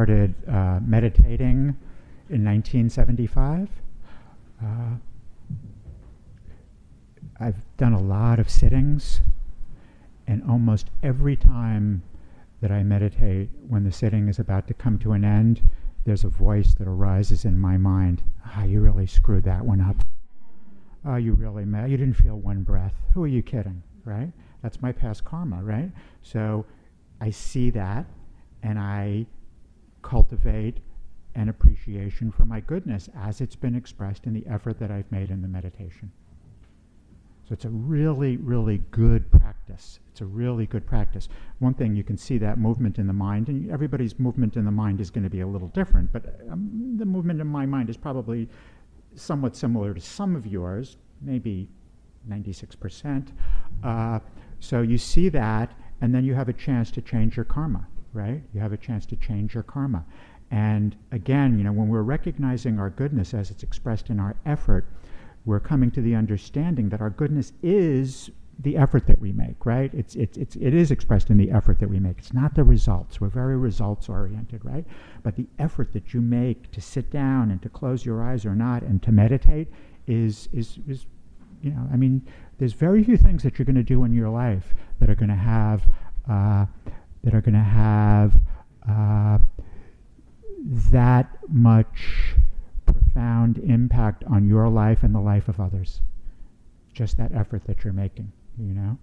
[0.00, 1.76] started uh, meditating
[2.30, 3.68] in 1975.
[4.64, 4.66] Uh,
[7.38, 9.20] I've done a lot of sittings,
[10.26, 12.02] and almost every time
[12.62, 15.60] that I meditate, when the sitting is about to come to an end,
[16.06, 18.22] there's a voice that arises in my mind.
[18.46, 19.96] Ah, you really screwed that one up.
[21.04, 21.90] Oh, you really mad.
[21.90, 22.94] You didn't feel one breath.
[23.12, 24.32] Who are you kidding, right?
[24.62, 25.90] That's my past karma, right?
[26.22, 26.64] So
[27.20, 28.06] I see that
[28.62, 29.26] and I
[30.02, 30.78] cultivate
[31.34, 35.30] an appreciation for my goodness as it's been expressed in the effort that I've made
[35.30, 36.10] in the meditation.
[37.50, 39.98] So it's a really, really good practice.
[40.12, 41.28] It's a really good practice.
[41.58, 44.70] One thing you can see that movement in the mind, and everybody's movement in the
[44.70, 47.90] mind is going to be a little different, but um, the movement in my mind
[47.90, 48.48] is probably
[49.16, 51.68] somewhat similar to some of yours, maybe
[52.28, 53.32] 96%.
[53.82, 54.20] Uh,
[54.60, 58.42] so you see that, and then you have a chance to change your karma, right?
[58.52, 60.04] You have a chance to change your karma.
[60.50, 64.86] And again, you know, when we're recognizing our goodness as it's expressed in our effort,
[65.44, 68.30] we're coming to the understanding that our goodness is
[68.62, 69.90] the effort that we make, right?
[69.94, 72.18] It's, it's, it's, it is expressed in the effort that we make.
[72.18, 73.20] It's not the results.
[73.20, 74.84] We're very results oriented, right?
[75.22, 78.54] But the effort that you make to sit down and to close your eyes or
[78.54, 79.68] not and to meditate
[80.06, 81.06] is, is, is
[81.62, 82.26] you know, I mean,
[82.58, 85.30] there's very few things that you're going to do in your life that are going
[85.30, 85.82] to have,
[86.28, 86.66] uh,
[87.24, 88.40] that are going to have
[88.88, 89.38] uh,
[90.90, 92.34] that much
[92.86, 96.00] profound impact on your life and the life of others.
[96.92, 98.98] Just that effort that you're making, you know?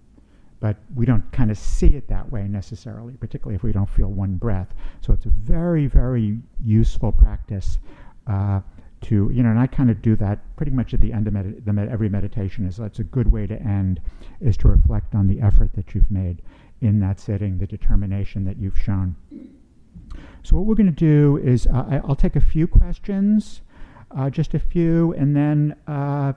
[0.60, 4.08] But we don't kind of see it that way necessarily, particularly if we don't feel
[4.08, 4.74] one breath.
[5.00, 7.78] So it's a very, very useful practice
[8.26, 8.60] uh,
[9.02, 11.32] to, you know, and I kind of do that pretty much at the end of
[11.32, 12.66] med- the med- every meditation.
[12.66, 14.00] Is that's a good way to end,
[14.40, 16.42] is to reflect on the effort that you've made
[16.80, 19.16] in that setting the determination that you've shown.
[20.42, 23.60] So what we're going to do is uh, I, will take a few questions
[24.16, 26.32] uh, just a few, and then uh,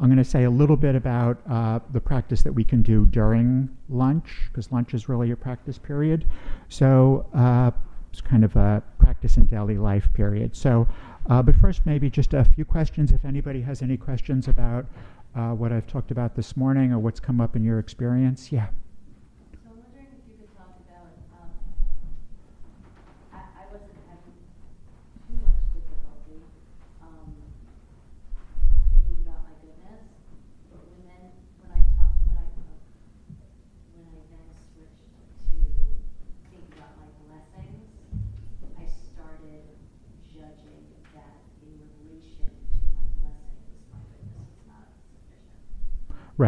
[0.00, 3.06] I'm going to say a little bit about uh, the practice that we can do
[3.06, 6.24] during lunch, because lunch is really a practice period.
[6.68, 7.70] So uh,
[8.10, 10.56] it's kind of a practice in daily life period.
[10.56, 10.88] So,
[11.30, 13.12] uh, but first, maybe just a few questions.
[13.12, 14.86] If anybody has any questions about
[15.34, 18.66] what I've talked about this morning or what's come up in your experience, yeah.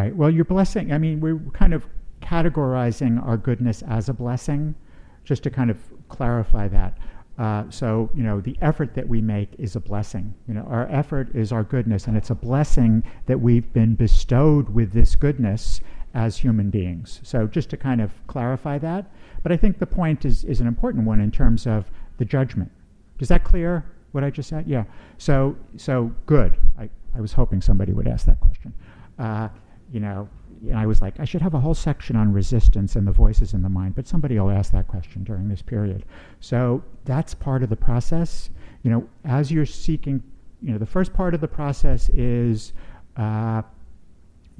[0.01, 0.17] Right.
[0.17, 1.87] Well, your blessing, I mean, we're kind of
[2.23, 4.75] categorizing our goodness as a blessing,
[5.25, 5.77] just to kind of
[6.09, 6.97] clarify that.
[7.39, 10.33] Uh, so, you know, the effort that we make is a blessing.
[10.49, 14.71] You know, our effort is our goodness, and it's a blessing that we've been bestowed
[14.71, 15.83] with this goodness
[16.15, 17.21] as human beings.
[17.23, 19.05] So, just to kind of clarify that.
[19.43, 22.73] But I think the point is, is an important one in terms of the judgment.
[23.19, 24.67] Is that clear, what I just said?
[24.67, 24.85] Yeah.
[25.19, 26.57] So, so good.
[26.79, 28.73] I, I was hoping somebody would ask that question.
[29.19, 29.49] Uh,
[29.91, 30.29] you know,
[30.69, 33.55] and I was like, I should have a whole section on resistance and the voices
[33.55, 36.05] in the mind, but somebody will ask that question during this period.
[36.41, 38.51] So that's part of the process.
[38.83, 40.23] You know, as you're seeking,
[40.63, 42.73] you know, the first part of the process is,
[43.17, 43.63] uh,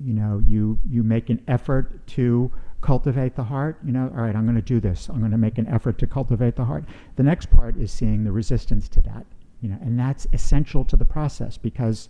[0.03, 3.79] you know, you you make an effort to cultivate the heart.
[3.85, 5.09] You know, all right, I'm going to do this.
[5.09, 6.85] I'm going to make an effort to cultivate the heart.
[7.17, 9.27] The next part is seeing the resistance to that.
[9.61, 12.09] You know, and that's essential to the process because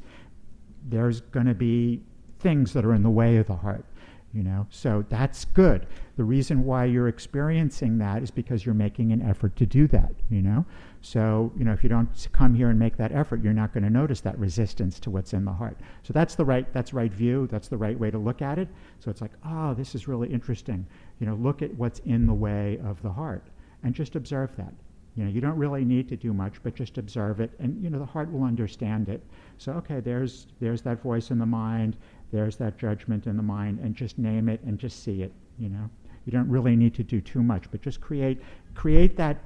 [0.89, 2.03] there's going to be
[2.41, 3.85] things that are in the way of the heart
[4.33, 4.67] you know?
[4.71, 5.87] So that's good.
[6.17, 10.13] The reason why you're experiencing that is because you're making an effort to do that
[10.29, 10.65] you know?
[11.01, 13.85] So you know if you don't come here and make that effort you're not going
[13.85, 15.79] to notice that resistance to what's in the heart.
[16.03, 18.69] So that's the right that's right view that's the right way to look at it.
[18.99, 20.87] So it's like oh this is really interesting.
[21.19, 23.47] You know look at what's in the way of the heart
[23.83, 24.75] and just observe that.
[25.17, 27.91] You know you don't really need to do much but just observe it and you
[27.91, 29.23] know the heart will understand it.
[29.59, 31.97] So okay there's there's that voice in the mind
[32.33, 35.33] there's that judgment in the mind, and just name it and just see it.
[35.59, 35.91] You know,
[36.25, 38.41] you don't really need to do too much, but just create
[38.75, 39.39] create that.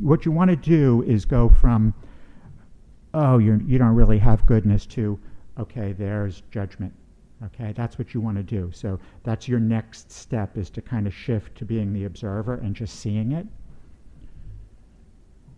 [0.00, 1.94] What you want to do is go from,
[3.14, 5.18] oh, you you don't really have goodness to,
[5.58, 6.92] okay, there's judgment.
[7.42, 8.70] Okay, that's what you want to do.
[8.72, 12.76] So that's your next step is to kind of shift to being the observer and
[12.76, 13.46] just seeing it.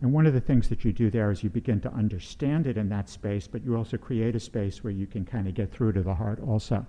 [0.03, 2.77] And one of the things that you do there is you begin to understand it
[2.77, 5.71] in that space, but you also create a space where you can kind of get
[5.71, 6.85] through to the heart also.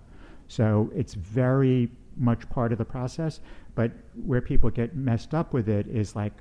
[0.48, 3.39] So it's very much part of the process,
[3.75, 3.92] but
[4.25, 6.33] where people get messed up with it is like,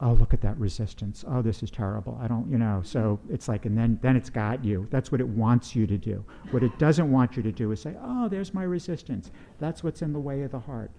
[0.00, 1.24] oh look at that resistance.
[1.28, 2.18] Oh this is terrible.
[2.20, 2.82] I don't you know?
[2.84, 4.88] So it's like and then then it's got you.
[4.90, 6.24] That's what it wants you to do.
[6.50, 9.30] What it doesn't want you to do is say oh there's my resistance.
[9.58, 10.90] That's what's in the way of the heart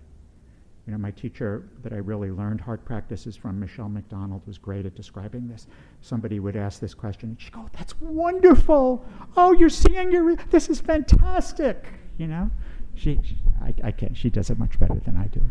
[0.88, 4.86] you know my teacher that i really learned heart practices from Michele mcdonald was great
[4.86, 5.68] at describing this
[6.02, 9.06] somebody would ask this question and she'd go that's wonderful
[9.36, 11.86] oh you're seeing your re- this is fantastic
[12.18, 12.50] you know
[12.96, 15.42] she, she I, I can't she does it much better than i do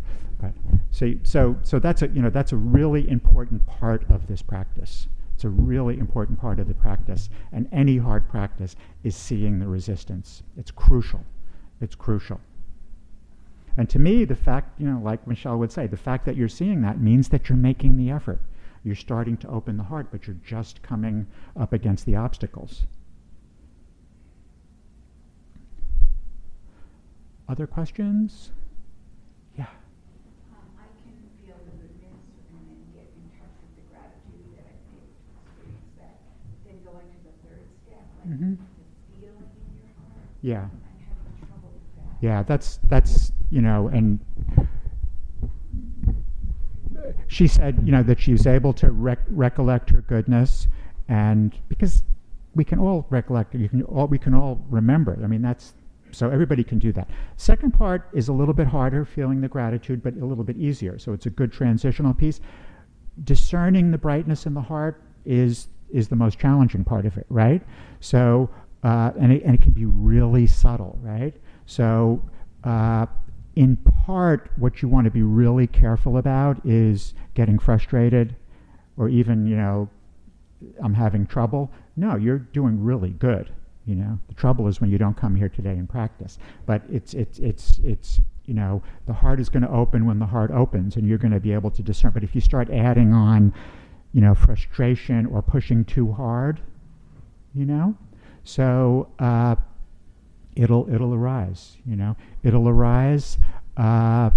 [0.40, 0.52] but
[0.90, 5.08] so, so, so that's a, you know, that's a really important part of this practice.
[5.34, 7.28] It's a really important part of the practice.
[7.52, 10.42] And any hard practice is seeing the resistance.
[10.56, 11.24] It's crucial.
[11.80, 12.40] It's crucial.
[13.76, 16.48] And to me, the fact, you know, like Michele would say, the fact that you're
[16.48, 18.40] seeing that means that you're making the effort.
[18.82, 21.26] You're starting to open the heart, but you're just coming
[21.56, 22.86] up against the obstacles.
[27.48, 28.50] Other questions?
[29.58, 29.64] Yeah.
[29.64, 30.84] I
[38.28, 38.54] Mm-hmm.
[38.54, 40.26] The feeling in your heart.
[40.42, 40.68] Yeah.
[42.20, 44.20] Yeah, that's that's you know, and
[47.28, 50.68] she said you know that she was able to rec- recollect her goodness,
[51.08, 52.02] and because
[52.54, 55.18] we can all recollect, you can all we can all remember.
[55.22, 55.74] I mean, that's
[56.12, 57.08] so everybody can do that.
[57.36, 60.98] Second part is a little bit harder, feeling the gratitude, but a little bit easier.
[60.98, 62.40] So it's a good transitional piece.
[63.24, 67.62] Discerning the brightness in the heart is is the most challenging part of it, right?
[68.00, 68.50] So,
[68.82, 71.34] uh, and, it, and it can be really subtle, right?
[71.66, 72.22] So,
[72.64, 73.06] uh,
[73.56, 78.36] in part, what you want to be really careful about is getting frustrated
[78.98, 79.88] or even, you know,
[80.82, 81.70] I'm having trouble.
[81.96, 83.50] No, you're doing really good.
[83.86, 86.38] You know, the trouble is when you don't come here today and practice.
[86.66, 90.26] But it's, it's, it's, it's, you know, the heart is going to open when the
[90.26, 92.10] heart opens and you're going to be able to discern.
[92.10, 93.54] But if you start adding on,
[94.12, 96.60] you know, frustration or pushing too hard,
[97.54, 97.96] you know.
[98.44, 99.56] So uh,
[100.56, 102.16] it'll it'll arise, you know.
[102.42, 103.38] It'll arise.
[103.76, 104.30] Uh,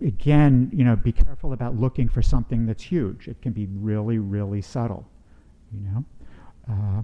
[0.00, 3.28] again, you know, be careful about looking for something that's huge.
[3.28, 5.06] It can be really, really subtle,
[5.72, 6.04] you know.
[6.70, 7.02] Uh,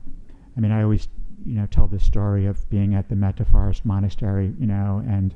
[0.56, 1.08] I mean, I always,
[1.44, 5.34] you know, tell the story of being at the Metta Forest Monastery, you know, and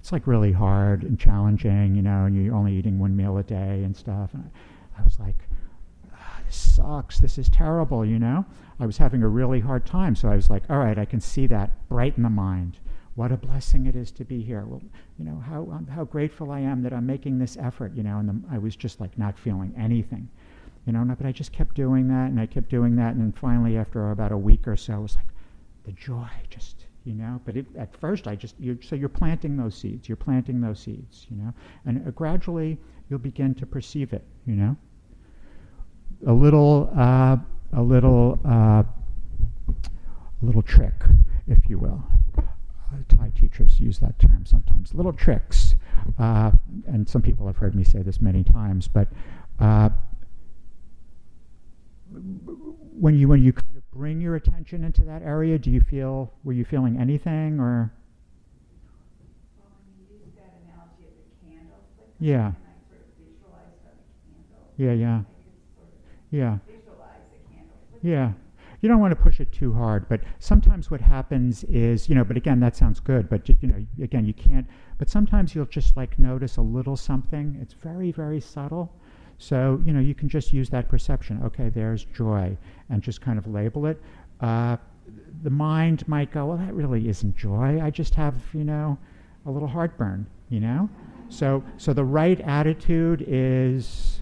[0.00, 3.42] it's like really hard and challenging, you know, and you're only eating one meal a
[3.42, 4.34] day and stuff.
[4.34, 4.50] And
[4.96, 5.36] I, I was like,
[6.54, 7.18] sucks.
[7.18, 8.44] This is terrible, you know.
[8.80, 11.20] I was having a really hard time, so I was like, all right, I can
[11.20, 12.78] see that brighten the mind.
[13.14, 14.64] What a blessing it is to be here.
[14.66, 14.82] Well,
[15.18, 18.18] you know how um, how grateful I am that I'm making this effort, you know.
[18.18, 20.28] And the, I was just like not feeling anything,
[20.86, 21.04] you know.
[21.16, 24.10] But I just kept doing that, and I kept doing that, and then finally, after
[24.10, 25.26] about a week or so, I was like,
[25.84, 29.56] the joy just you know but it, at first i just you're, so you're planting
[29.56, 31.52] those seeds you're planting those seeds you know
[31.84, 32.78] and uh, gradually
[33.08, 34.74] you'll begin to perceive it you know
[36.26, 37.36] a little uh,
[37.72, 40.94] a little uh, a little trick
[41.46, 42.02] if you will
[42.38, 42.42] uh,
[43.08, 45.76] thai teachers use that term sometimes little tricks
[46.18, 46.50] uh,
[46.86, 49.08] and some people have heard me say this many times but
[49.60, 49.88] uh,
[52.98, 56.32] when you when you kind of bring your attention into that area, do you feel
[56.44, 57.92] were you feeling anything or?
[59.56, 61.14] Well, when you use that analogy of
[62.18, 62.52] the yeah.
[64.76, 65.20] Yeah,
[66.36, 66.58] yeah.
[66.58, 66.94] Sort of
[67.50, 67.56] yeah.
[67.56, 68.32] Candle yeah.
[68.80, 72.24] You don't want to push it too hard, but sometimes what happens is, you know,
[72.24, 74.66] but again, that sounds good, but you know, again, you can't,
[74.98, 77.56] but sometimes you'll just like notice a little something.
[77.62, 78.92] It's very, very subtle
[79.38, 81.42] so, you know, you can just use that perception.
[81.44, 82.56] Okay, there's joy,
[82.88, 84.00] and just kind of label it.
[84.40, 84.76] Uh,
[85.42, 87.80] the mind might go, well, that really isn't joy.
[87.82, 88.96] I just have, you know,
[89.46, 90.88] a little heartburn, you know?
[91.28, 94.20] So, so the right attitude is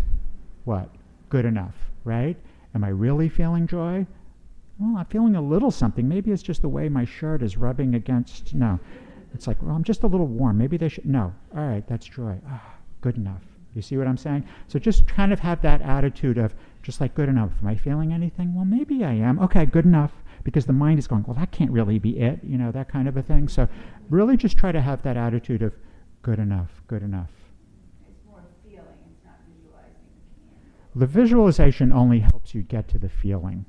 [0.64, 0.88] what?
[1.28, 2.36] Good enough, right?
[2.74, 4.06] Am I really feeling joy?
[4.78, 6.08] Well, I'm feeling a little something.
[6.08, 8.54] Maybe it's just the way my shirt is rubbing against.
[8.54, 8.80] No.
[9.34, 10.58] It's like, well, I'm just a little warm.
[10.58, 11.06] Maybe they should.
[11.06, 11.32] No.
[11.56, 12.38] All right, that's joy.
[12.48, 13.42] Ah, good enough.
[13.74, 14.44] You see what I'm saying?
[14.68, 17.52] So just kind of have that attitude of just like good enough.
[17.62, 18.54] Am I feeling anything?
[18.54, 19.38] Well, maybe I am.
[19.38, 20.12] Okay, good enough.
[20.44, 23.06] Because the mind is going, well, that can't really be it, you know, that kind
[23.06, 23.48] of a thing.
[23.48, 23.68] So
[24.10, 25.72] really just try to have that attitude of
[26.22, 27.30] good enough, good enough.
[28.08, 29.94] It's more feeling, it's not visualizing
[30.94, 33.64] the visualization only helps you get to the feeling,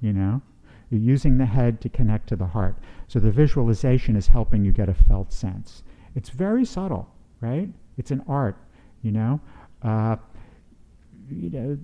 [0.00, 0.42] you know?
[0.90, 2.76] You're using the head to connect to the heart.
[3.08, 5.82] So the visualization is helping you get a felt sense.
[6.14, 7.08] It's very subtle,
[7.40, 7.68] right?
[7.96, 8.56] It's an art
[9.02, 9.40] you know,
[9.82, 10.16] uh,
[11.28, 11.78] you know,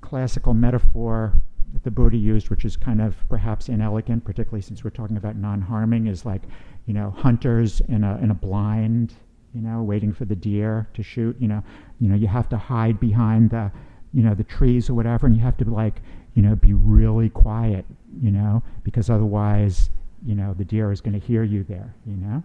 [0.00, 1.34] classical metaphor
[1.72, 5.36] that the Buddha used, which is kind of perhaps inelegant, particularly since we're talking about
[5.36, 6.42] non-harming, is like,
[6.86, 9.14] you know, hunters in a in a blind,
[9.54, 11.36] you know, waiting for the deer to shoot.
[11.38, 11.62] You know,
[12.00, 13.70] you know, you have to hide behind the,
[14.12, 16.02] you know, the trees or whatever, and you have to like,
[16.34, 17.84] you know, be really quiet,
[18.20, 19.90] you know, because otherwise,
[20.26, 22.42] you know, the deer is going to hear you there, you know,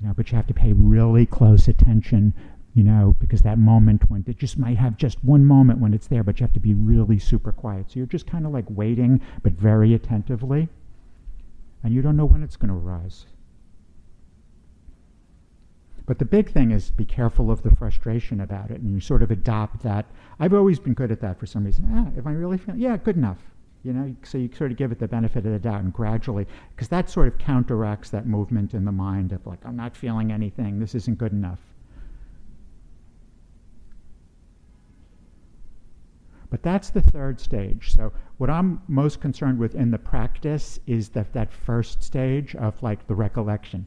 [0.00, 0.14] you know.
[0.14, 2.34] But you have to pay really close attention,
[2.74, 6.08] you know, because that moment when it just might have just one moment when it's
[6.08, 7.90] there, but you have to be really super quiet.
[7.90, 10.68] So you're just kind of like waiting, but very attentively,
[11.82, 13.26] and you don't know when it's going to arise.
[16.04, 19.22] But the big thing is be careful of the frustration about it, and you sort
[19.22, 20.06] of adopt that.
[20.40, 21.88] I've always been good at that for some reason.
[21.92, 22.80] Ah, am I really feeling?
[22.80, 23.38] Yeah, good enough.
[23.84, 26.46] You know, so you sort of give it the benefit of the doubt, and gradually,
[26.74, 30.32] because that sort of counteracts that movement in the mind of like, I'm not feeling
[30.32, 30.78] anything.
[30.78, 31.60] This isn't good enough.
[36.50, 37.92] But that's the third stage.
[37.92, 42.80] So what I'm most concerned with in the practice is that that first stage of
[42.82, 43.86] like the recollection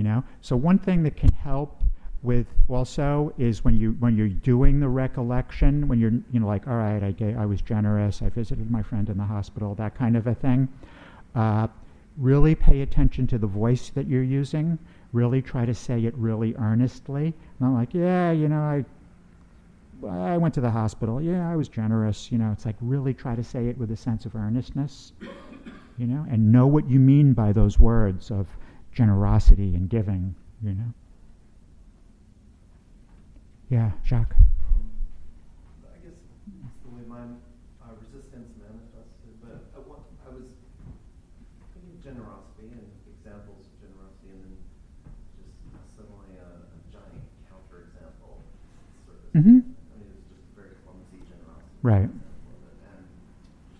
[0.00, 0.24] you know?
[0.40, 1.84] So one thing that can help
[2.22, 6.66] with also is when you when you're doing the recollection when you're you know like
[6.66, 9.94] all right I gave, I was generous I visited my friend in the hospital that
[9.94, 10.68] kind of a thing.
[11.34, 11.68] Uh,
[12.16, 14.78] really pay attention to the voice that you're using.
[15.12, 17.34] Really try to say it really earnestly.
[17.58, 18.84] Not like yeah you know I
[20.08, 21.20] I went to the hospital.
[21.20, 22.52] Yeah I was generous you know?
[22.52, 25.12] It's like really try to say it with a sense of earnestness
[26.00, 26.26] you know?
[26.30, 28.46] And know what you mean by those words of
[28.92, 30.92] generosity and giving, you know.
[33.70, 34.34] Yeah, Jacques.
[34.34, 34.90] Um,
[35.86, 40.58] I guess it's the way my uh, resistance manifested, but I, want, I was
[41.70, 42.82] thinking of generosity and
[43.14, 44.58] examples of generosity, and then
[45.38, 48.42] just suddenly a, a giant counterexample
[49.06, 49.38] surfaced.
[49.38, 49.62] Mm-hmm.
[49.62, 51.78] I mean, it was just very clumsy generosity.
[51.86, 52.10] Right.
[52.10, 53.06] And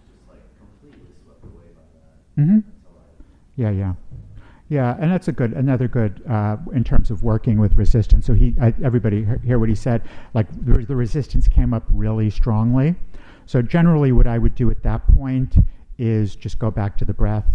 [0.07, 2.15] just like completely swept away by that.
[2.39, 2.63] Mm-hmm.
[2.63, 3.11] I,
[3.59, 3.99] yeah, yeah.
[4.71, 8.25] Yeah, and that's a good, another good uh, in terms of working with resistance.
[8.25, 10.03] So he, I, everybody hear what he said.
[10.33, 12.95] Like the, the, resistance came up really strongly.
[13.47, 15.57] So generally, what I would do at that point
[15.99, 17.51] is just go back to the breath,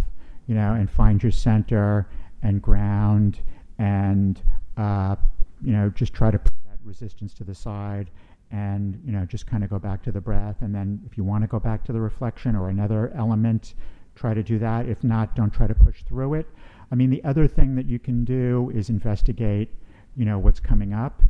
[0.46, 2.06] you know, and find your center
[2.42, 3.40] and ground,
[3.78, 4.42] and
[4.76, 5.16] uh,
[5.64, 8.10] you know, just try to put that resistance to the side,
[8.50, 10.56] and you know, just kind of go back to the breath.
[10.60, 13.72] And then, if you want to go back to the reflection or another element,
[14.16, 14.86] try to do that.
[14.86, 16.46] If not, don't try to push through it.
[16.90, 19.74] I mean, the other thing that you can do is investigate,
[20.16, 21.22] you know, what's coming up.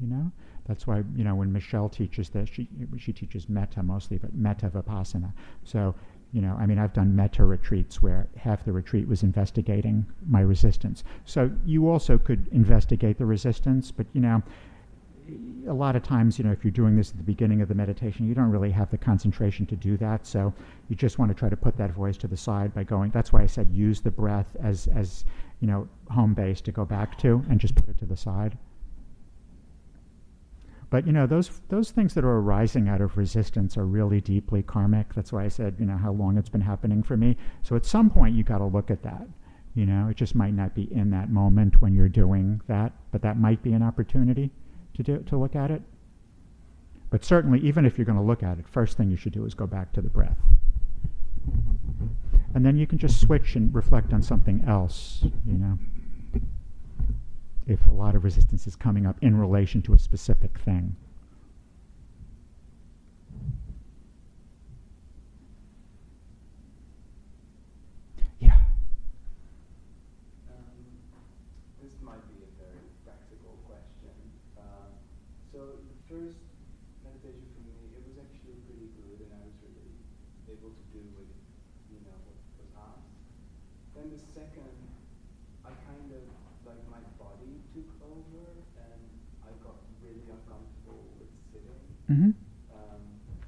[0.00, 0.32] You know,
[0.66, 4.68] that's why you know when Michele teaches this, she she teaches metta mostly, but metta
[4.68, 5.32] vipassana.
[5.64, 5.94] So
[6.32, 10.40] you know, I mean, I've done metta retreats where half the retreat was investigating my
[10.40, 11.04] resistance.
[11.26, 14.42] So you also could investigate the resistance, but you know,
[15.68, 17.74] a lot of times, you know, if you're doing this at the beginning of the
[17.74, 20.26] meditation, you don't really have the concentration to do that.
[20.26, 20.52] So
[20.88, 23.10] you just want to try to put that voice to the side by going.
[23.10, 25.24] That's why I said use the breath as as
[25.60, 28.56] you know home base to go back to, and just put it to the side.
[30.90, 34.62] But you know those those things that are arising out of resistance are really deeply
[34.62, 35.14] karmic.
[35.14, 37.36] That's why I said you know how long it's been happening for me.
[37.62, 39.26] So at some point you got to look at that.
[39.74, 43.22] You know, it just might not be in that moment when you're doing that, but
[43.22, 44.50] that might be an opportunity
[44.94, 45.82] to do to look at it.
[47.10, 49.44] But certainly, even if you're going to look at it, first thing you should do
[49.44, 50.38] is go back to the breath.
[52.54, 55.78] And then you can just switch and reflect on something else, you know.
[57.66, 60.96] If a lot of resistance is coming up in relation to a specific thing.
[92.12, 92.24] Mm-hmm.
[92.24, 93.00] Um,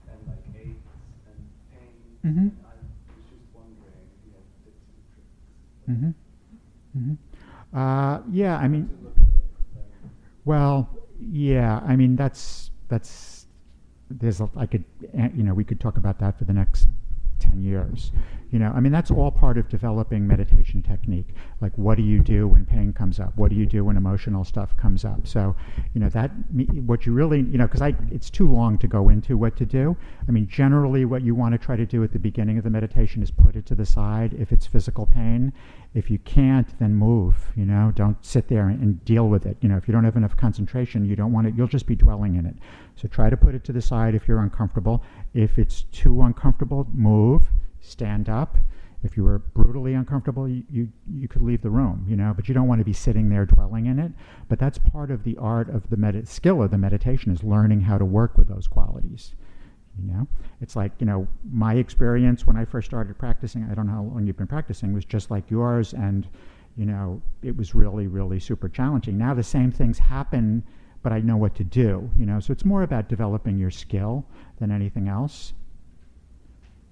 [0.08, 0.88] and like aches
[1.28, 1.36] and
[1.68, 2.24] pains.
[2.24, 2.48] Mm-hmm.
[2.48, 6.14] And I was just wondering if you had tips and tricks.
[6.96, 7.12] Mm-hmm.
[7.12, 7.76] Mm-hmm.
[7.76, 8.88] Uh, yeah, I mean,
[10.44, 10.88] well,
[11.20, 13.46] yeah, I mean that's that's
[14.10, 14.84] there's a, I could
[15.14, 16.88] eh, you know we could talk about that for the next
[17.38, 18.12] 10 years.
[18.50, 21.34] You know, I mean, that's all part of developing meditation technique.
[21.60, 23.36] Like, what do you do when pain comes up?
[23.36, 25.26] What do you do when emotional stuff comes up?
[25.26, 25.56] So,
[25.92, 26.30] you know, that,
[26.86, 29.66] what you really, you know, because I, it's too long to go into what to
[29.66, 29.96] do.
[30.28, 32.70] I mean, generally, what you want to try to do at the beginning of the
[32.70, 35.52] meditation is put it to the side if it's physical pain.
[35.94, 39.56] If you can't, then move, you know, don't sit there and, and deal with it.
[39.60, 41.94] You know, if you don't have enough concentration, you don't want it, you'll just be
[41.94, 42.56] dwelling in it.
[42.96, 45.04] So try to put it to the side if you're uncomfortable.
[45.34, 47.44] If it's too uncomfortable, move,
[47.80, 48.56] stand up.
[49.04, 52.48] If you were brutally uncomfortable, you, you, you could leave the room, you know, but
[52.48, 54.12] you don't want to be sitting there dwelling in it.
[54.48, 57.82] But that's part of the art of the med- skill of the meditation is learning
[57.82, 59.34] how to work with those qualities.
[59.98, 60.28] You know,
[60.60, 63.68] it's like you know my experience when I first started practicing.
[63.70, 66.26] I don't know how long you've been practicing was just like yours, and
[66.76, 69.16] you know it was really really super challenging.
[69.16, 70.64] Now the same things happen,
[71.02, 72.10] but I know what to do.
[72.18, 74.26] You know, so it's more about developing your skill
[74.58, 75.52] than anything else.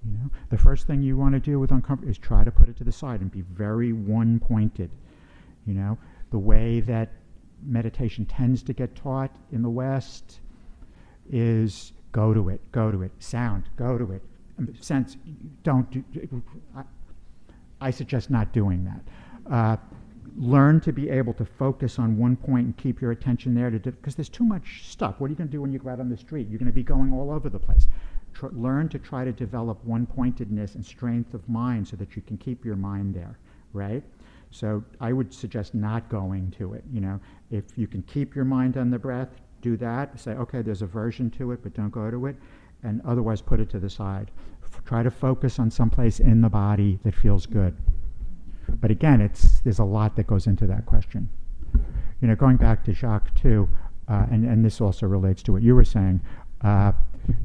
[0.05, 2.69] You know, the first thing you want to do with uncomfortable is try to put
[2.69, 4.91] it to the side and be very one pointed.
[5.65, 5.97] You know,
[6.31, 7.11] the way that
[7.65, 10.39] meditation tends to get taught in the West
[11.29, 13.11] is Go to it, go to it.
[13.19, 14.21] Sound, go to it.
[14.79, 15.17] Sense,
[15.63, 16.03] don't do.
[16.77, 16.83] I,
[17.81, 19.51] I suggest not doing that.
[19.51, 19.77] Uh,
[20.37, 24.15] learn to be able to focus on one point and keep your attention there because
[24.15, 25.15] there's too much stuff.
[25.19, 26.47] What are you going to do when you go out on the street?
[26.49, 27.87] You're going to be going all over the place.
[28.33, 32.21] Tr- learn to try to develop one pointedness and strength of mind so that you
[32.21, 33.37] can keep your mind there,
[33.73, 34.03] right?
[34.51, 36.83] So I would suggest not going to it.
[36.91, 37.19] You know,
[37.51, 39.29] if you can keep your mind on the breath,
[39.63, 40.19] do that.
[40.19, 42.35] Say, okay, there's aversion to it, but don't go to it.
[42.83, 44.29] And otherwise, put it to the side.
[44.63, 47.75] F- try to focus on some place in the body that feels good.
[48.81, 51.29] But again, it's, there's a lot that goes into that question.
[52.21, 53.69] You know, going back to Jacques, too,
[54.07, 56.21] uh, and, and this also relates to what you were saying.
[56.61, 56.91] Uh,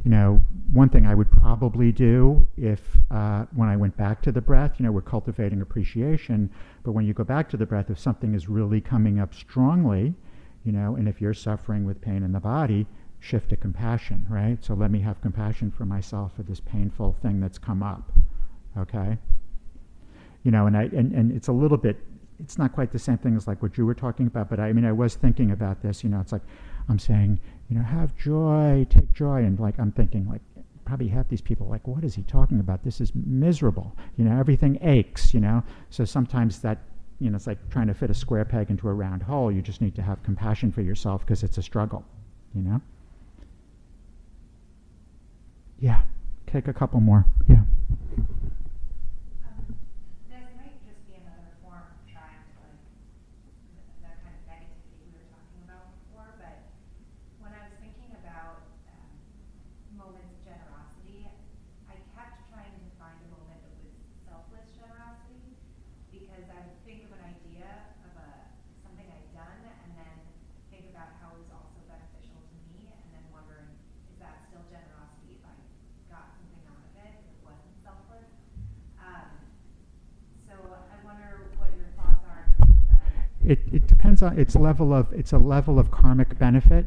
[0.04, 0.40] you know,
[0.72, 4.74] one thing I would probably do if uh, when I went back to the breath,
[4.78, 6.50] you know, we're cultivating appreciation,
[6.82, 10.14] but when you go back to the breath, if something is really coming up strongly,
[10.68, 12.86] you know, and if you're suffering with pain in the body,
[13.20, 14.62] shift to compassion, right?
[14.62, 18.12] So let me have compassion for myself for this painful thing that's come up,
[18.76, 19.16] okay?
[20.42, 21.96] You know, and I and, and it's a little bit,
[22.38, 24.74] it's not quite the same thing as like what you were talking about, but I,
[24.74, 26.04] mean, I was thinking about this.
[26.04, 26.44] You know, it's like
[26.86, 30.42] I'm saying, you know, have joy, take joy, and like I'm thinking like
[30.84, 32.84] probably half these people like, what is he talking about?
[32.84, 33.96] This is miserable.
[34.18, 35.32] You know, everything aches.
[35.32, 36.82] You know, so sometimes that
[37.20, 39.50] you know, it's like trying to fit a square peg into a round hole.
[39.50, 42.04] You just need to have compassion for yourself because it's a struggle,
[42.54, 42.80] you know?
[45.80, 46.02] Yeah.
[46.46, 47.26] Take a couple more.
[47.48, 47.62] Yeah.
[84.38, 86.86] Its level of it's a level of karmic benefit.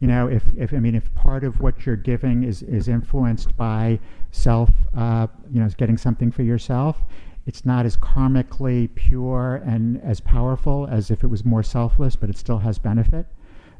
[0.00, 3.56] You know, if, if I mean if part of what you're giving is, is influenced
[3.56, 3.98] by
[4.30, 7.02] self, uh, you know, getting something for yourself,
[7.46, 12.30] it's not as karmically pure and as powerful as if it was more selfless, but
[12.30, 13.26] it still has benefit.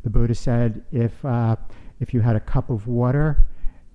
[0.02, 1.56] The Buddha said if uh,
[2.00, 3.46] if you had a cup of water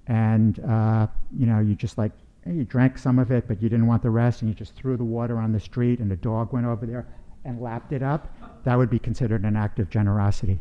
[0.07, 2.11] and uh, you know you just like
[2.45, 4.97] you drank some of it, but you didn't want the rest, and you just threw
[4.97, 7.07] the water on the street, and a dog went over there
[7.45, 10.60] and lapped it up, that would be considered an act of generosity.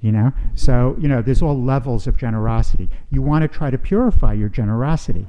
[0.00, 0.32] You know?
[0.54, 2.88] So, you know, there's all levels of generosity.
[3.10, 5.26] You want to try to purify your generosity.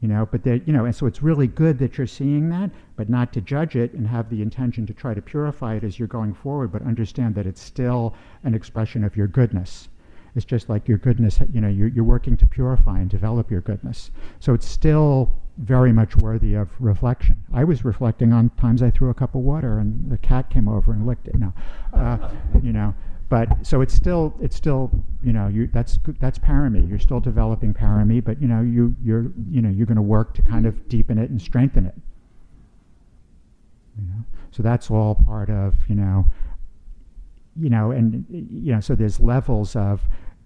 [0.00, 2.70] You know, but that you know, and so it's really good that you're seeing that,
[2.96, 5.98] but not to judge it and have the intention to try to purify it as
[5.98, 8.14] you're going forward, but understand that it's still
[8.44, 9.88] an expression of your goodness.
[10.34, 13.62] It's just like your goodness, you know, you're, you're working to purify and develop your
[13.62, 14.10] goodness.
[14.38, 17.42] So it's still very much worthy of reflection.
[17.52, 20.68] I was reflecting on times I threw a cup of water and the cat came
[20.68, 21.36] over and licked it.
[21.36, 21.52] No,
[21.94, 22.30] uh,
[22.62, 22.94] you know,
[23.28, 24.90] but so it's still it's still
[25.22, 26.88] you know you that's that's parami.
[26.88, 30.34] You're still developing parami, but you know you you're you know you're going to work
[30.34, 31.94] to kind of deepen it and strengthen it.
[33.98, 36.26] You know, so that's all part of you know
[37.58, 40.02] you know and you know so there's levels of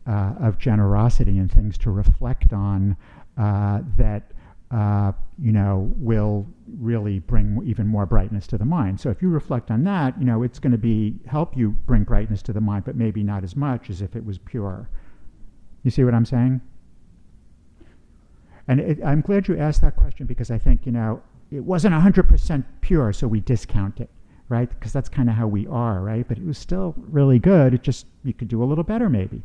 [0.07, 2.96] uh, of generosity and things to reflect on
[3.37, 4.30] uh, that
[4.71, 6.47] uh, you know will
[6.79, 9.01] really bring even more brightness to the mind.
[9.01, 12.05] So if you reflect on that, you know it's going to be help you bring
[12.05, 14.89] brightness to the mind, but maybe not as much as if it was pure.
[15.83, 16.61] You see what I'm saying?
[18.69, 21.95] And it, I'm glad you asked that question because I think you know it wasn't
[21.95, 24.11] 100% pure, so we discount it
[24.49, 24.69] right?
[24.69, 26.27] Because that's kind of how we are, right?
[26.27, 27.73] But it was still really good.
[27.73, 29.45] It just, you could do a little better maybe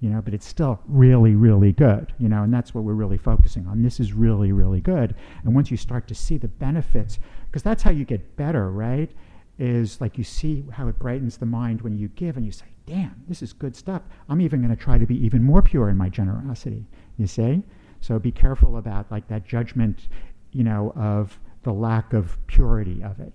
[0.00, 3.18] you know, but it's still really, really good, you know, and that's what we're really
[3.18, 3.82] focusing on.
[3.82, 5.14] This is really, really good.
[5.42, 9.10] And once you start to see the benefits, because that's how you get better, right?
[9.58, 12.66] Is like you see how it brightens the mind when you give and you say,
[12.86, 14.02] damn, this is good stuff.
[14.28, 17.62] I'm even going to try to be even more pure in my generosity, you see?
[18.00, 20.08] So be careful about like that judgment,
[20.52, 23.32] you know, of the lack of purity of it.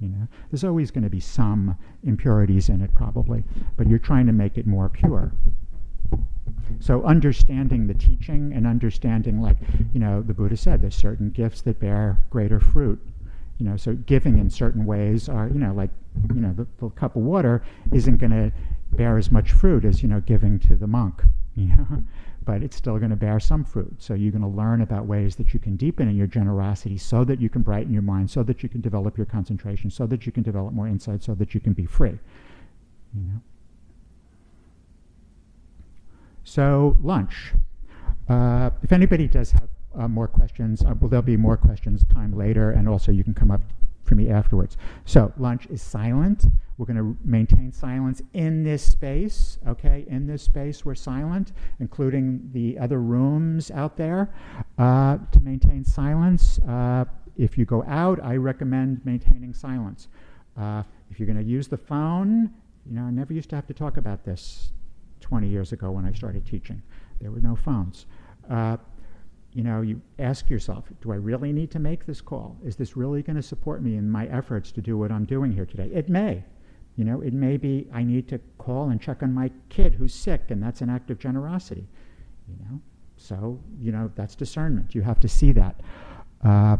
[0.00, 3.44] You know, there's always going to be some impurities in it, probably,
[3.76, 5.32] but you're trying to make it more pure.
[6.80, 9.56] So understanding the teaching and understanding, like
[9.92, 13.00] you know, the Buddha said, there's certain gifts that bear greater fruit.
[13.58, 15.90] You know, so giving in certain ways are, you know, like
[16.28, 18.52] you know, the, the cup of water isn't going to
[18.92, 21.22] bear as much fruit as you know giving to the monk.
[21.58, 22.02] You know,
[22.44, 23.94] but it's still going to bear some fruit.
[23.96, 27.24] So you're going to learn about ways that you can deepen in your generosity so
[27.24, 30.26] that you can brighten your mind, so that you can develop your concentration, so that
[30.26, 32.18] you can develop more insight, so that you can be free.
[33.14, 33.40] You know.
[36.46, 37.52] So lunch.
[38.28, 42.32] Uh, if anybody does have uh, more questions, uh, well, there'll be more questions time
[42.32, 43.60] later, and also you can come up
[44.04, 44.76] for me afterwards.
[45.04, 46.44] So lunch is silent.
[46.78, 50.06] We're going to maintain silence in this space, okay?
[50.08, 54.32] In this space, we're silent, including the other rooms out there.
[54.78, 57.06] Uh, to maintain silence, uh,
[57.36, 60.06] if you go out, I recommend maintaining silence.
[60.56, 62.50] Uh, if you're going to use the phone,
[62.88, 64.70] you know, I never used to have to talk about this
[65.26, 66.80] 20 years ago when I started teaching.
[67.20, 68.06] There were no phones.
[68.48, 68.76] Uh,
[69.52, 72.56] you know, you ask yourself, do I really need to make this call?
[72.64, 75.50] Is this really going to support me in my efforts to do what I'm doing
[75.50, 75.90] here today?
[75.92, 76.44] It may.
[76.94, 80.14] You know, it may be I need to call and check on my kid who's
[80.14, 81.88] sick, and that's an act of generosity.
[82.48, 82.80] You know,
[83.16, 84.94] so you know that's discernment.
[84.94, 85.80] You have to see that.
[86.44, 86.76] Uh,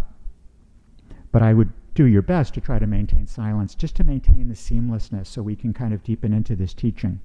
[1.32, 4.54] but I would do your best to try to maintain silence, just to maintain the
[4.54, 7.20] seamlessness, so we can kind of deepen into this teaching.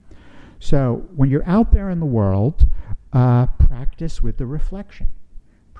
[0.61, 2.65] So when you're out there in the world,
[3.11, 5.07] uh, practice with the reflection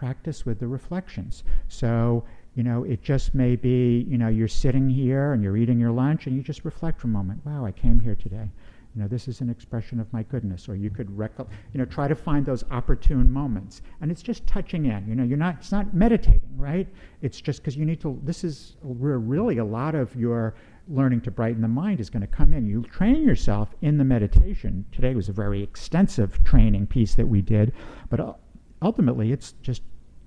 [0.02, 1.44] practice with the reflections.
[1.68, 2.24] So,
[2.56, 5.92] you know, it just may be, you know, you're sitting here and you're eating your
[5.92, 7.46] lunch and you just reflect for a moment.
[7.46, 8.50] Wow, I came here today.
[8.96, 10.68] You know, this is an expression of my goodness.
[10.68, 13.84] Or you could, you know, try to find those opportune moments.
[14.02, 15.08] And it's just touching in.
[15.08, 16.88] You know, you're not, it's not meditating, right?
[17.22, 20.56] It's just because you need to, this is where really a lot of your
[20.92, 22.66] learning to brighten the mind is going to come in.
[22.66, 24.86] You train yourself in the meditation.
[24.92, 27.74] Today was a very extensive training piece that we did,
[28.10, 28.40] but
[28.82, 29.82] ultimately it's just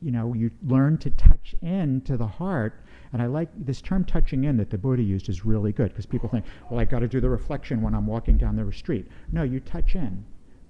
[0.05, 2.75] you know, you learn to touch in to the heart.
[3.15, 6.05] And I like this term touching in that the Buddha used is really good because
[6.05, 9.09] people think, well, I got to do the reflection when I'm walking down the street.
[9.33, 10.23] No, you touch in.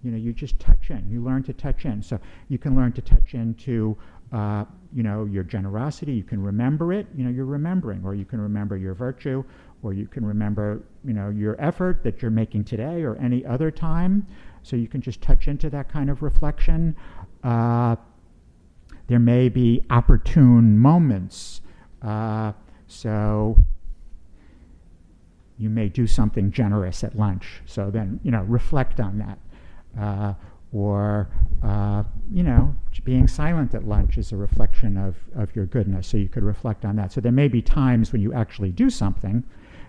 [0.05, 1.11] You know, you just touch in.
[1.11, 2.01] You learn to touch in.
[2.03, 3.97] So you can learn to touch into,
[4.33, 6.13] uh, you know, your generosity.
[6.13, 7.07] You can remember it.
[7.17, 9.43] You know, you're remembering, or you can remember your virtue,
[9.85, 13.71] or you can remember, you know, your effort that you're making today or any other
[13.71, 14.27] time.
[14.63, 16.97] So you can just touch into that kind of reflection.
[17.45, 17.97] Uh,
[19.07, 21.61] there may be opportune moments.
[22.01, 22.53] Uh,
[22.87, 23.59] so
[25.59, 27.61] you may do something generous at lunch.
[27.67, 29.39] So then, you know, reflect on that.
[30.01, 30.35] Uh,
[30.73, 31.29] or,
[31.63, 36.09] uh, you know, being silent at lunch is a reflection of, of your goodness.
[36.09, 37.13] So you could reflect on that.
[37.13, 39.45] So there may be times when you actually do something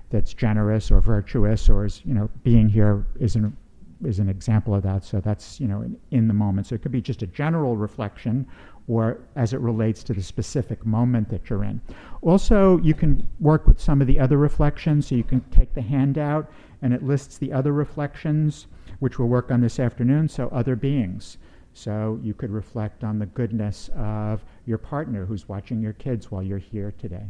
[0.09, 3.55] that's generous or virtuous, or is, you know, being here is an,
[4.03, 5.03] is an example of that.
[5.03, 6.67] So that's, you know, in, in the moment.
[6.67, 8.45] So it could be just a general reflection
[8.87, 11.81] or as it relates to the specific moment that you're in.
[12.21, 15.07] Also, you can work with some of the other reflections.
[15.07, 18.67] So you can take the handout and it lists the other reflections,
[18.99, 20.27] which we'll work on this afternoon.
[20.29, 21.37] So, other beings.
[21.75, 26.41] So you could reflect on the goodness of your partner who's watching your kids while
[26.41, 27.25] you're here today,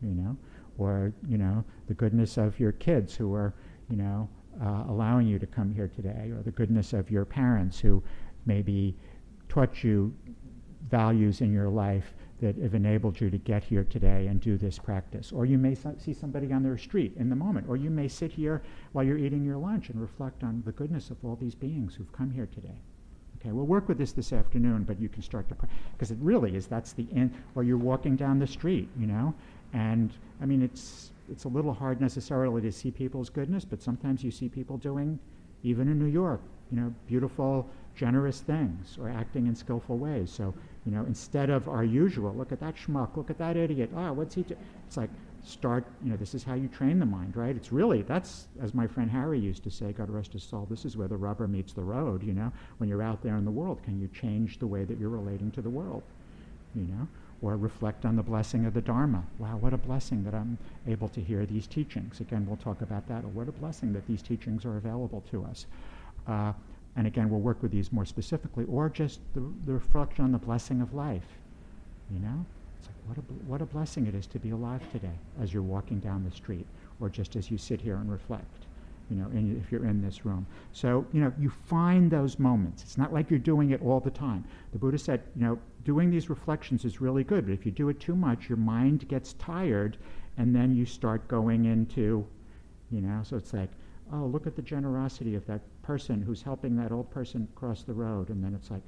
[0.00, 0.38] you know,
[0.80, 3.54] or, you know, the goodness of your kids who are,
[3.88, 4.28] you know,
[4.62, 8.02] uh, allowing you to come here today, or the goodness of your parents who
[8.46, 8.96] maybe
[9.48, 10.14] taught you
[10.90, 14.78] values in your life that have enabled you to get here today and do this
[14.78, 15.30] practice.
[15.30, 18.08] Or you may so- see somebody on the street in the moment, or you may
[18.08, 18.62] sit here
[18.92, 22.12] while you're eating your lunch and reflect on the goodness of all these beings who've
[22.12, 22.80] come here today.
[23.40, 25.56] Okay, we'll work with this this afternoon, but you can start to,
[25.92, 29.34] because it really is, that's the end, or you're walking down the street, you know,
[29.72, 34.24] and I mean, it's, it's a little hard necessarily to see people's goodness, but sometimes
[34.24, 35.18] you see people doing,
[35.62, 40.30] even in New York, you know, beautiful, generous things or acting in skillful ways.
[40.30, 40.54] So
[40.86, 43.90] you know, instead of our usual, look at that schmuck, look at that idiot.
[43.94, 44.56] Ah, oh, what's he do?
[44.86, 45.10] It's like
[45.44, 47.54] start, you know, this is how you train the mind, right?
[47.54, 50.84] It's really, that's, as my friend Harry used to say, God rest his soul, this
[50.84, 52.52] is where the rubber meets the road, you know?
[52.78, 55.50] When you're out there in the world, can you change the way that you're relating
[55.52, 56.02] to the world,
[56.74, 57.08] you know?
[57.42, 59.24] Or reflect on the blessing of the Dharma.
[59.38, 62.20] Wow, what a blessing that I'm able to hear these teachings.
[62.20, 63.24] Again, we'll talk about that.
[63.24, 65.66] Or what a blessing that these teachings are available to us.
[66.26, 66.52] Uh,
[66.96, 70.38] and again, we'll work with these more specifically, or just the, the reflection on the
[70.38, 71.38] blessing of life.
[72.12, 72.44] You know?
[72.78, 75.62] It's like, what a, what a blessing it is to be alive today as you're
[75.62, 76.66] walking down the street,
[77.00, 78.66] or just as you sit here and reflect.
[79.10, 80.46] You know, in, if you're in this room.
[80.72, 82.82] So, you know, you find those moments.
[82.82, 84.44] It's not like you're doing it all the time.
[84.72, 87.88] The Buddha said, you know, doing these reflections is really good, but if you do
[87.88, 89.96] it too much, your mind gets tired,
[90.36, 92.24] and then you start going into,
[92.90, 93.70] you know, so it's like,
[94.12, 97.92] oh, look at the generosity of that person who's helping that old person cross the
[97.92, 98.82] road, and then it's like,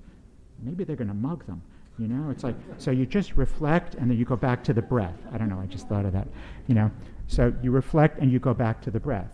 [0.63, 1.61] maybe they're going to mug them.
[1.99, 4.81] You know, it's like, so you just reflect and then you go back to the
[4.81, 5.19] breath.
[5.31, 6.27] I don't know, I just thought of that.
[6.67, 6.91] You know,
[7.27, 9.31] so you reflect and you go back to the breath.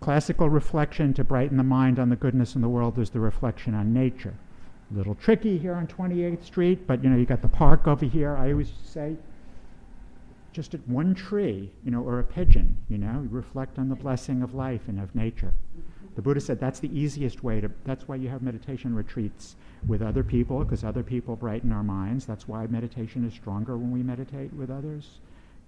[0.00, 3.74] Classical reflection to brighten the mind on the goodness in the world is the reflection
[3.74, 4.34] on nature.
[4.92, 8.04] A little tricky here on 28th Street, but you know, you got the park over
[8.04, 8.36] here.
[8.36, 9.16] I always say,
[10.52, 13.96] just at one tree, you know, or a pigeon, you know, you reflect on the
[13.96, 15.52] blessing of life and of nature.
[16.14, 19.56] The Buddha said that's the easiest way to, that's why you have meditation retreats
[19.86, 22.24] with other people, because other people brighten our minds.
[22.24, 25.18] That's why meditation is stronger when we meditate with others.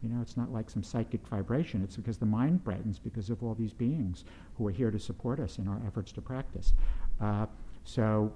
[0.03, 1.83] You know, it's not like some psychic vibration.
[1.83, 4.25] It's because the mind brightens because of all these beings
[4.57, 6.73] who are here to support us in our efforts to practice.
[7.21, 7.47] Uh,
[7.85, 8.33] so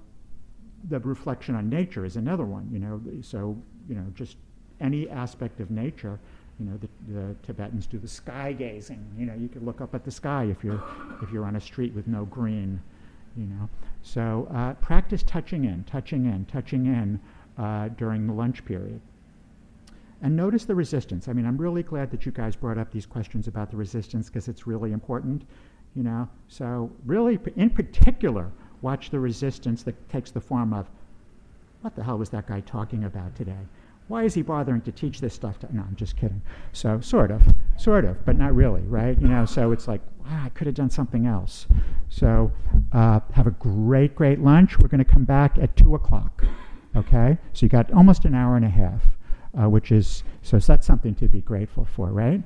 [0.89, 3.01] the reflection on nature is another one, you know.
[3.23, 3.57] So,
[3.89, 4.37] you know, just
[4.81, 6.19] any aspect of nature,
[6.59, 9.05] you know, the, the Tibetans do the sky gazing.
[9.17, 10.83] You know, you could look up at the sky if you're,
[11.23, 12.81] if you're on a street with no green,
[13.37, 13.69] you know.
[14.03, 17.21] So uh, practice touching in, touching in, touching in
[17.57, 19.01] uh, during the lunch period.
[20.23, 21.27] And notice the resistance.
[21.27, 24.29] I mean, I'm really glad that you guys brought up these questions about the resistance
[24.29, 25.43] because it's really important,
[25.97, 26.29] you know.
[26.47, 28.51] So really, in particular,
[28.83, 30.89] watch the resistance that takes the form of,
[31.81, 33.67] what the hell was that guy talking about today?
[34.07, 35.75] Why is he bothering to teach this stuff to?
[35.75, 36.43] No, I'm just kidding.
[36.73, 37.43] So sort of,
[37.77, 39.21] sort of, but not really, right?
[39.21, 39.45] You know.
[39.45, 41.67] So it's like, wow, I could have done something else.
[42.11, 42.53] So
[42.93, 44.79] uh, have a great, great lunch.
[44.79, 46.45] We're going to come back at two o'clock.
[46.95, 47.39] Okay.
[47.55, 49.03] So you got almost an hour and a half
[49.61, 52.43] uh, which is so that's something to be grateful for, right?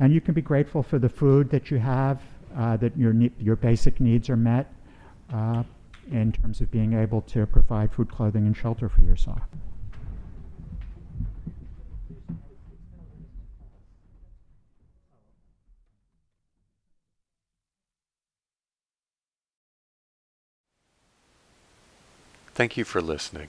[0.00, 2.20] And you can be grateful for the food that you have,
[2.56, 4.72] uh, that your ne- your basic needs are met,
[5.32, 5.62] uh,
[6.10, 9.40] in terms of being able to provide food, clothing, and shelter for yourself.
[22.54, 23.48] Thank you for listening.